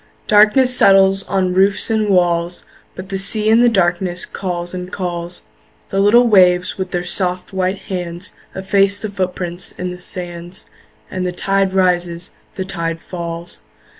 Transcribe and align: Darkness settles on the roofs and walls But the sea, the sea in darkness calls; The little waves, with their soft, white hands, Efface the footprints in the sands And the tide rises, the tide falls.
Darkness 0.25 0.75
settles 0.75 1.21
on 1.27 1.51
the 1.51 1.51
roofs 1.59 1.91
and 1.91 2.09
walls 2.09 2.65
But 2.95 3.09
the 3.09 3.19
sea, 3.19 3.41
the 3.41 3.45
sea 3.59 3.65
in 3.67 3.71
darkness 3.71 4.25
calls; 4.25 4.71
The 4.73 5.99
little 5.99 6.25
waves, 6.27 6.75
with 6.75 6.89
their 6.89 7.03
soft, 7.03 7.53
white 7.53 7.77
hands, 7.81 8.33
Efface 8.55 8.99
the 9.03 9.11
footprints 9.11 9.71
in 9.71 9.91
the 9.91 10.01
sands 10.01 10.65
And 11.11 11.23
the 11.23 11.31
tide 11.31 11.75
rises, 11.75 12.31
the 12.55 12.65
tide 12.65 12.99
falls. 12.99 13.61